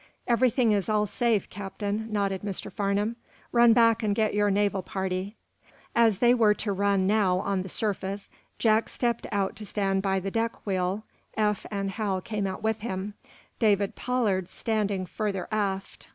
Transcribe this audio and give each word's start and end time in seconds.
"Everything 0.27 0.71
is 0.71 0.89
all 0.89 1.05
safe, 1.05 1.47
Captain," 1.51 2.11
nodded 2.11 2.41
Mr. 2.41 2.71
Farnum. 2.73 3.17
"Run 3.51 3.71
back 3.71 4.01
and 4.01 4.15
get 4.15 4.33
your 4.33 4.49
naval 4.49 4.81
party." 4.81 5.35
As 5.95 6.17
they 6.17 6.33
were 6.33 6.55
to 6.55 6.71
run, 6.73 7.05
now, 7.05 7.37
on 7.41 7.61
the 7.61 7.69
surface, 7.69 8.27
Jack 8.57 8.89
stepped 8.89 9.27
out 9.31 9.55
to 9.57 9.63
stand 9.63 10.01
by 10.01 10.19
the 10.19 10.31
deck 10.31 10.65
wheel 10.65 11.03
Eph 11.37 11.67
and 11.69 11.91
Hal 11.91 12.19
came 12.19 12.47
out 12.47 12.63
with 12.63 12.79
him, 12.79 13.13
David 13.59 13.95
Pollard 13.95 14.49
standing 14.49 15.05
further 15.05 15.47
aft. 15.51 16.07